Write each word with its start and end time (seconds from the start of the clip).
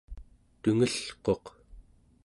tungelquq 0.61 1.45